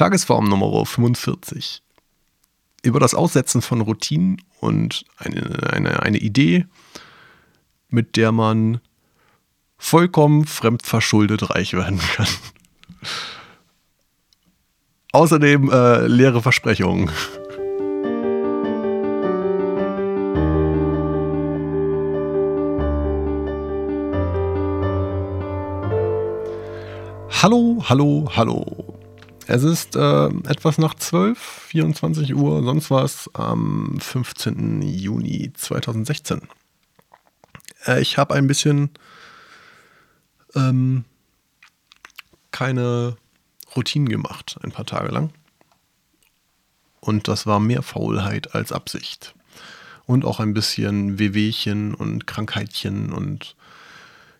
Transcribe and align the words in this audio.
Tagesform 0.00 0.48
Nummer 0.48 0.86
45. 0.86 1.82
Über 2.82 3.00
das 3.00 3.12
Aussetzen 3.12 3.60
von 3.60 3.82
Routinen 3.82 4.40
und 4.58 5.04
eine, 5.18 5.74
eine, 5.74 6.02
eine 6.02 6.16
Idee, 6.16 6.64
mit 7.90 8.16
der 8.16 8.32
man 8.32 8.80
vollkommen 9.76 10.46
fremdverschuldet 10.46 11.50
reich 11.50 11.74
werden 11.74 12.00
kann. 12.14 12.26
Außerdem 15.12 15.70
äh, 15.70 16.06
leere 16.06 16.40
Versprechungen. 16.40 17.10
Hallo, 27.42 27.84
hallo, 27.86 28.30
hallo. 28.34 28.89
Es 29.50 29.64
ist 29.64 29.96
äh, 29.96 30.26
etwas 30.46 30.78
nach 30.78 30.94
12, 30.94 31.36
24 31.36 32.36
Uhr, 32.36 32.62
sonst 32.62 32.88
was, 32.88 33.28
am 33.34 33.98
15. 33.98 34.80
Juni 34.82 35.52
2016. 35.52 36.42
Äh, 37.84 38.00
ich 38.00 38.16
habe 38.16 38.34
ein 38.34 38.46
bisschen 38.46 38.90
ähm, 40.54 41.04
keine 42.52 43.16
Routinen 43.74 44.08
gemacht, 44.08 44.56
ein 44.62 44.70
paar 44.70 44.86
Tage 44.86 45.08
lang. 45.08 45.32
Und 47.00 47.26
das 47.26 47.44
war 47.44 47.58
mehr 47.58 47.82
Faulheit 47.82 48.54
als 48.54 48.70
Absicht. 48.70 49.34
Und 50.06 50.24
auch 50.24 50.38
ein 50.38 50.54
bisschen 50.54 51.18
Wehwehchen 51.18 51.96
und 51.96 52.28
Krankheitchen 52.28 53.12
und 53.12 53.56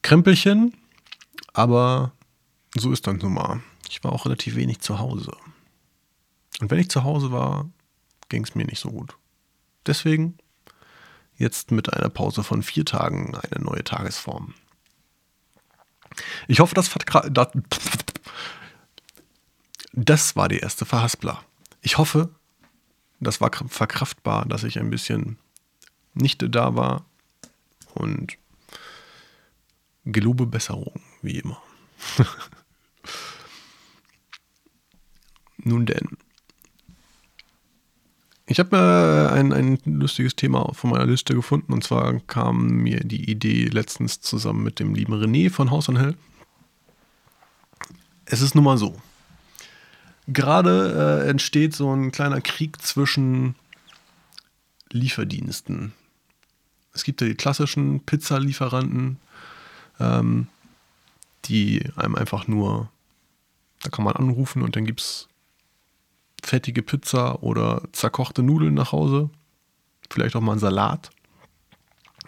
Krempelchen. 0.00 0.72
Aber 1.52 2.12
so 2.74 2.90
ist 2.90 3.06
dann 3.06 3.18
nun 3.18 3.34
mal. 3.34 3.60
Ich 3.88 4.02
war 4.04 4.12
auch 4.12 4.26
relativ 4.26 4.56
wenig 4.56 4.80
zu 4.80 4.98
Hause. 4.98 5.32
Und 6.60 6.70
wenn 6.70 6.78
ich 6.78 6.90
zu 6.90 7.04
Hause 7.04 7.32
war, 7.32 7.68
ging 8.28 8.44
es 8.44 8.54
mir 8.54 8.64
nicht 8.64 8.78
so 8.80 8.90
gut. 8.90 9.16
Deswegen 9.86 10.38
jetzt 11.36 11.70
mit 11.70 11.92
einer 11.92 12.08
Pause 12.08 12.42
von 12.42 12.62
vier 12.62 12.84
Tagen 12.84 13.34
eine 13.34 13.64
neue 13.64 13.84
Tagesform. 13.84 14.54
Ich 16.46 16.60
hoffe, 16.60 16.74
das, 16.74 16.90
das 19.92 20.36
war 20.36 20.48
die 20.48 20.58
erste 20.58 20.84
Verhaspler. 20.84 21.42
Ich 21.82 21.98
hoffe, 21.98 22.30
das 23.20 23.40
war 23.40 23.50
verkraftbar, 23.52 24.46
dass 24.46 24.64
ich 24.64 24.78
ein 24.78 24.90
bisschen 24.90 25.38
nicht 26.14 26.44
da 26.48 26.76
war 26.76 27.04
und 27.94 28.36
gelobe 30.04 30.46
Besserung, 30.46 31.00
wie 31.22 31.38
immer. 31.38 31.60
Nun 35.64 35.86
denn. 35.86 36.18
Ich 38.46 38.58
habe 38.58 38.76
äh, 38.76 39.34
ein, 39.34 39.52
ein 39.52 39.78
lustiges 39.84 40.36
Thema 40.36 40.72
von 40.74 40.90
meiner 40.90 41.06
Liste 41.06 41.34
gefunden 41.34 41.72
und 41.72 41.82
zwar 41.82 42.20
kam 42.20 42.68
mir 42.68 43.00
die 43.00 43.30
Idee 43.30 43.66
letztens 43.66 44.20
zusammen 44.20 44.62
mit 44.62 44.78
dem 44.80 44.94
lieben 44.94 45.14
René 45.14 45.50
von 45.50 45.70
Haus 45.70 45.88
und 45.88 45.98
Hell. 45.98 46.14
Es 48.26 48.42
ist 48.42 48.54
nun 48.54 48.64
mal 48.64 48.76
so. 48.76 49.00
Gerade 50.26 51.22
äh, 51.24 51.28
entsteht 51.28 51.74
so 51.74 51.94
ein 51.94 52.12
kleiner 52.12 52.42
Krieg 52.42 52.80
zwischen 52.82 53.54
Lieferdiensten. 54.90 55.92
Es 56.92 57.04
gibt 57.04 57.20
ja 57.22 57.26
die 57.26 57.34
klassischen 57.34 58.00
Pizzalieferanten, 58.00 59.18
ähm, 60.00 60.48
die 61.46 61.82
einem 61.96 62.14
einfach 62.14 62.46
nur, 62.46 62.90
da 63.82 63.90
kann 63.90 64.04
man 64.04 64.16
anrufen 64.16 64.62
und 64.62 64.76
dann 64.76 64.84
gibt 64.84 65.00
es 65.00 65.28
fettige 66.44 66.82
Pizza 66.82 67.42
oder 67.42 67.82
zerkochte 67.92 68.42
Nudeln 68.42 68.74
nach 68.74 68.92
Hause. 68.92 69.30
Vielleicht 70.10 70.36
auch 70.36 70.40
mal 70.40 70.52
einen 70.52 70.60
Salat. 70.60 71.10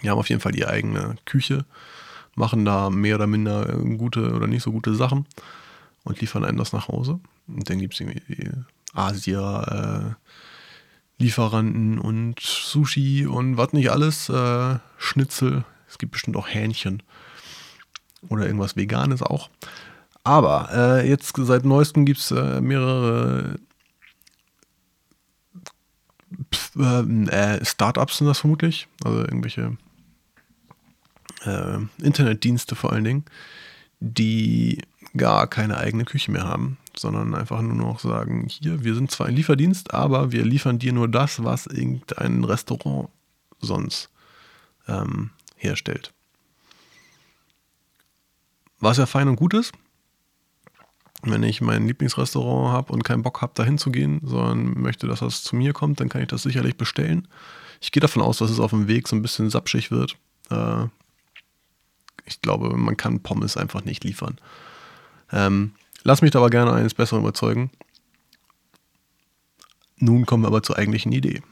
Die 0.03 0.11
haben 0.11 0.19
auf 0.19 0.29
jeden 0.29 0.41
Fall 0.41 0.53
die 0.53 0.67
eigene 0.67 1.17
Küche, 1.25 1.65
machen 2.35 2.65
da 2.65 2.91
mehr 2.91 3.17
oder 3.17 3.27
minder 3.27 3.67
gute 3.97 4.35
oder 4.35 4.47
nicht 4.47 4.63
so 4.63 4.73
gute 4.73 4.95
Sachen 4.95 5.27
und 6.05 6.21
liefern 6.21 6.45
einem 6.45 6.59
das 6.59 6.73
nach 6.73 6.89
Hause. 6.89 7.21
Und 7.47 7.69
dann 7.69 7.79
gibt 7.79 7.95
es 7.95 8.01
irgendwie 8.01 8.51
Asia, 8.93 9.63
äh, 10.09 10.15
Lieferanten 11.19 11.99
und 11.99 12.41
Sushi 12.41 13.27
und 13.27 13.57
was 13.57 13.73
nicht 13.73 13.91
alles, 13.91 14.29
äh, 14.29 14.79
Schnitzel. 14.99 15.65
Es 15.89 15.99
gibt 15.99 16.13
bestimmt 16.13 16.37
auch 16.37 16.49
Hähnchen 16.49 17.03
oder 18.29 18.47
irgendwas 18.47 18.77
Veganes 18.77 19.23
auch. 19.23 19.49
Aber 20.25 20.69
äh, 20.73 21.09
jetzt 21.09 21.33
seit 21.37 21.65
neuestem 21.65 22.05
gibt 22.05 22.19
es 22.19 22.33
äh, 22.33 22.61
mehrere 22.61 23.59
äh, 26.79 27.65
Startups 27.65 28.19
sind 28.19 28.27
das 28.27 28.39
vermutlich, 28.39 28.89
also 29.05 29.21
irgendwelche 29.21 29.77
äh, 31.45 31.79
Internetdienste 32.03 32.75
vor 32.75 32.93
allen 32.93 33.05
Dingen, 33.05 33.25
die 34.01 34.83
gar 35.17 35.47
keine 35.47 35.79
eigene 35.79 36.05
Küche 36.05 36.31
mehr 36.31 36.45
haben, 36.45 36.79
sondern 36.97 37.35
einfach 37.35 37.63
nur 37.63 37.75
noch 37.75 38.01
sagen, 38.01 38.49
hier, 38.49 38.85
wir 38.85 38.95
sind 38.95 39.11
zwar 39.11 39.27
ein 39.29 39.35
Lieferdienst, 39.35 39.95
aber 39.95 40.33
wir 40.33 40.45
liefern 40.45 40.79
dir 40.79 40.93
nur 40.93 41.09
das, 41.09 41.43
was 41.43 41.67
irgendein 41.67 42.45
Restaurant 42.45 43.09
sonst 43.61 44.11
ähm, 44.89 45.31
herstellt. 45.57 46.13
Was 48.79 48.99
ja 48.99 49.07
fein 49.07 49.29
und 49.29 49.37
gut 49.37 49.55
ist, 49.55 49.73
wenn 51.23 51.43
ich 51.43 51.61
mein 51.61 51.87
Lieblingsrestaurant 51.87 52.73
habe 52.73 52.93
und 52.93 53.05
keinen 53.05 53.23
Bock 53.23 53.43
habe, 53.43 53.53
da 53.55 53.65
hinzugehen, 53.65 54.21
sondern 54.23 54.81
möchte, 54.81 55.07
dass 55.07 55.21
das 55.21 55.43
zu 55.43 55.57
mir 55.57 55.73
kommt, 55.73 56.01
dann 56.01 56.09
kann 56.09 56.23
ich 56.23 56.29
das 56.29 56.43
sicherlich 56.43 56.77
bestellen. 56.77 57.29
Ich 57.81 57.93
gehe 57.93 58.01
davon 58.01 58.23
aus, 58.23 58.39
dass 58.39 58.51
es 58.51 58.61
auf 58.61 58.71
dem 58.71 58.89
Weg 58.89 59.09
so 59.09 59.17
ein 59.17 59.23
bisschen 59.23 59.51
sapschig 59.51 59.91
wird. 59.91 60.17
Äh, 60.51 60.85
ich 62.25 62.41
glaube, 62.43 62.77
man 62.77 62.97
kann 62.97 63.21
Pommes 63.21 63.57
einfach 63.57 63.85
nicht 63.85 64.05
liefern. 64.05 64.39
Ähm, 65.33 65.73
lass 66.03 66.23
mich 66.23 66.31
da 66.31 66.39
aber 66.39 66.51
gerne 66.51 66.73
eines 66.73 66.95
Besseren 66.95 67.23
überzeugen. 67.23 67.71
Nun 69.99 70.27
kommen 70.27 70.43
wir 70.43 70.49
aber 70.49 70.63
zur 70.63 70.77
eigentlichen 70.77 71.13
Idee. 71.13 71.43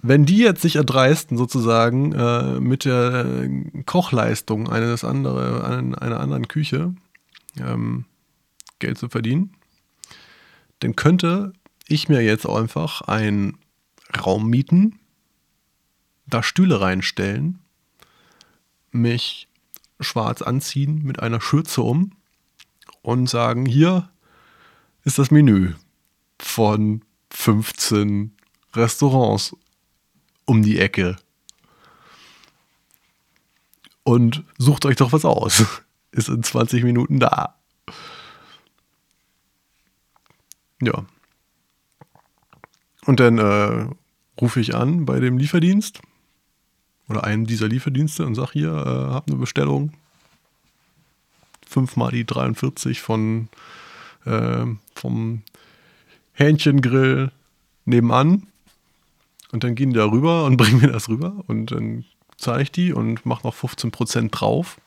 Wenn 0.00 0.24
die 0.24 0.38
jetzt 0.38 0.62
sich 0.62 0.76
erdreisten, 0.76 1.36
sozusagen 1.36 2.12
äh, 2.12 2.60
mit 2.60 2.84
der 2.84 3.48
Kochleistung 3.86 4.68
eines 4.68 5.04
andere, 5.04 5.64
einer 5.64 6.20
anderen 6.20 6.46
Küche 6.48 6.94
ähm, 7.58 8.04
Geld 8.78 8.98
zu 8.98 9.08
verdienen, 9.08 9.54
dann 10.80 10.94
könnte 10.94 11.52
ich 11.88 12.08
mir 12.08 12.20
jetzt 12.20 12.46
einfach 12.46 13.02
einen 13.02 13.58
Raum 14.24 14.48
mieten, 14.48 15.00
da 16.26 16.42
Stühle 16.42 16.80
reinstellen, 16.80 17.58
mich 18.90 19.48
schwarz 20.00 20.42
anziehen 20.42 21.02
mit 21.02 21.20
einer 21.20 21.40
Schürze 21.40 21.82
um 21.82 22.12
und 23.02 23.28
sagen, 23.28 23.66
hier 23.66 24.08
ist 25.04 25.18
das 25.18 25.30
Menü 25.30 25.72
von 26.38 27.02
15 27.30 28.36
Restaurants 28.74 29.56
um 30.48 30.62
die 30.62 30.78
Ecke. 30.78 31.16
Und 34.02 34.44
sucht 34.56 34.86
euch 34.86 34.96
doch 34.96 35.12
was 35.12 35.24
aus. 35.24 35.64
Ist 36.10 36.30
in 36.30 36.42
20 36.42 36.84
Minuten 36.84 37.20
da. 37.20 37.54
Ja. 40.80 41.04
Und 43.04 43.20
dann 43.20 43.38
äh, 43.38 43.88
rufe 44.40 44.60
ich 44.60 44.74
an 44.74 45.04
bei 45.04 45.20
dem 45.20 45.36
Lieferdienst 45.36 46.00
oder 47.08 47.24
einem 47.24 47.46
dieser 47.46 47.68
Lieferdienste 47.68 48.24
und 48.24 48.34
sage 48.34 48.52
hier, 48.54 48.70
äh, 48.70 49.12
hab 49.12 49.28
eine 49.28 49.36
Bestellung. 49.36 49.92
Fünfmal 51.66 52.12
die 52.12 52.24
43 52.24 53.02
von 53.02 53.48
äh, 54.24 54.64
vom 54.94 55.42
Hähnchengrill 56.32 57.32
nebenan. 57.84 58.46
Und 59.52 59.64
dann 59.64 59.74
gehen 59.74 59.90
die 59.90 59.96
da 59.96 60.06
rüber 60.10 60.44
und 60.44 60.56
bringen 60.58 60.80
mir 60.80 60.92
das 60.92 61.08
rüber 61.08 61.44
und 61.46 61.70
dann 61.70 62.04
zahle 62.36 62.62
ich 62.62 62.72
die 62.72 62.92
und 62.92 63.26
mache 63.26 63.46
noch 63.46 63.54
15% 63.54 64.30
drauf. 64.30 64.80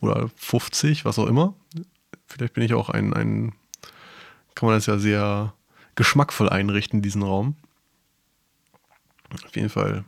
Oder 0.00 0.30
50, 0.36 1.04
was 1.04 1.18
auch 1.18 1.26
immer. 1.26 1.54
Vielleicht 2.26 2.54
bin 2.54 2.64
ich 2.64 2.72
auch 2.74 2.88
ein, 2.88 3.12
ein, 3.12 3.52
kann 4.54 4.68
man 4.68 4.76
das 4.76 4.86
ja 4.86 4.98
sehr 4.98 5.52
geschmackvoll 5.94 6.48
einrichten, 6.48 7.02
diesen 7.02 7.22
Raum. 7.22 7.56
Auf 9.44 9.54
jeden 9.54 9.68
Fall. 9.68 10.04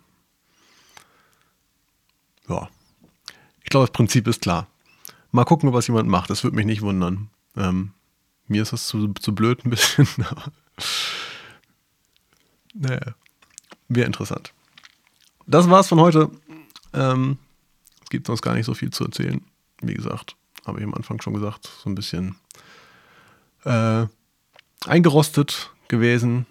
Ja. 2.49 2.69
Ich 3.63 3.71
glaube, 3.71 3.87
das 3.87 3.93
Prinzip 3.93 4.27
ist 4.27 4.43
klar. 4.43 4.67
Mal 5.31 5.45
gucken, 5.45 5.73
was 5.73 5.87
jemand 5.87 6.09
macht. 6.09 6.31
Das 6.31 6.45
würde 6.45 6.57
mich 6.57 6.67
nicht 6.67 6.83
wundern. 6.83 7.31
Ähm, 7.57 7.93
mir 8.49 8.63
ist 8.63 8.73
das 8.73 8.87
zu, 8.87 9.13
zu 9.15 9.35
blöd 9.35 9.65
ein 9.65 9.71
bisschen. 9.71 10.09
naja. 12.75 13.15
Wäre 13.95 14.07
interessant. 14.07 14.55
Das 15.47 15.69
war's 15.69 15.89
von 15.89 16.01
heute. 16.01 16.31
Ähm, 16.95 17.37
es 18.03 18.09
gibt 18.09 18.27
sonst 18.27 18.41
gar 18.41 18.55
nicht 18.55 18.65
so 18.65 18.73
viel 18.73 18.91
zu 18.91 19.05
erzählen. 19.05 19.45
Wie 19.83 19.93
gesagt, 19.93 20.35
habe 20.67 20.79
ich 20.79 20.85
am 20.85 20.95
Anfang 20.95 21.21
schon 21.21 21.35
gesagt, 21.35 21.69
so 21.83 21.91
ein 21.91 21.95
bisschen 21.95 22.37
äh, 23.65 24.07
eingerostet 24.87 25.71
gewesen. 25.89 26.47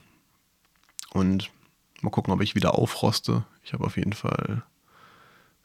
Und 1.13 1.49
mal 2.01 2.11
gucken, 2.11 2.31
ob 2.31 2.41
ich 2.41 2.53
wieder 2.53 2.75
aufroste. 2.75 3.43
Ich 3.63 3.73
habe 3.73 3.85
auf 3.85 3.97
jeden 3.97 4.13
Fall 4.13 4.63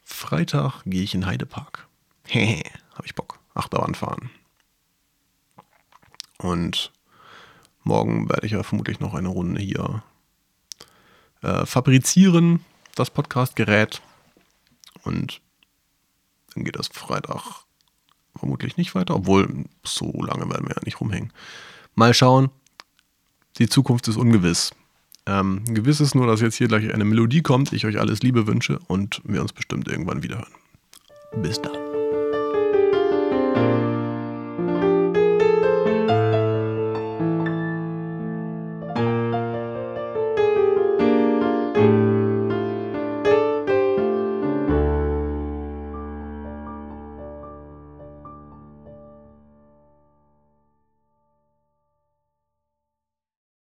Freitag 0.02 0.82
gehe 0.86 1.02
ich 1.02 1.14
in 1.14 1.26
Heidepark. 1.26 1.88
Hehe, 2.26 2.62
habe 2.94 3.04
ich 3.06 3.14
Bock. 3.14 3.38
Achterbahn 3.54 3.94
fahren. 3.94 4.30
Und 6.38 6.90
morgen 7.84 8.30
werde 8.30 8.46
ich 8.46 8.52
ja 8.52 8.62
vermutlich 8.62 9.00
noch 9.00 9.14
eine 9.14 9.28
Runde 9.28 9.60
hier 9.60 10.02
äh, 11.42 11.66
fabrizieren, 11.66 12.64
das 12.94 13.10
Podcastgerät. 13.10 14.02
Und 15.04 15.40
dann 16.54 16.64
geht 16.64 16.78
das 16.78 16.88
Freitag 16.88 17.66
vermutlich 18.36 18.76
nicht 18.76 18.94
weiter, 18.94 19.16
obwohl 19.16 19.64
so 19.84 20.12
lange 20.22 20.48
werden 20.50 20.66
wir 20.66 20.74
ja 20.74 20.82
nicht 20.84 21.00
rumhängen. 21.00 21.32
Mal 21.94 22.14
schauen. 22.14 22.50
Die 23.58 23.68
Zukunft 23.68 24.06
ist 24.08 24.16
ungewiss. 24.16 24.72
Ähm, 25.26 25.64
gewiss 25.64 26.00
ist 26.00 26.14
nur, 26.14 26.26
dass 26.26 26.40
jetzt 26.40 26.56
hier 26.56 26.68
gleich 26.68 26.92
eine 26.92 27.04
Melodie 27.04 27.42
kommt, 27.42 27.72
ich 27.72 27.86
euch 27.86 27.98
alles 27.98 28.22
Liebe 28.22 28.46
wünsche 28.46 28.78
und 28.86 29.22
wir 29.24 29.40
uns 29.40 29.52
bestimmt 29.52 29.88
irgendwann 29.88 30.22
wieder 30.22 30.36
hören. 30.36 31.42
Bis 31.42 31.60
dann. 31.60 31.85